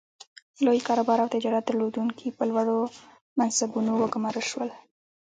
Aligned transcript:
لوی 0.65 0.79
کاروبار 0.87 1.17
او 1.21 1.31
تجارت 1.35 1.63
درلودونکي 1.67 2.27
په 2.37 2.43
لوړو 2.49 2.77
منصبونو 3.39 3.91
وګومارل 3.97 4.45
شول. 4.51 4.69